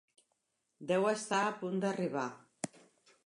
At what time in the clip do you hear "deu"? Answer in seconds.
0.91-1.05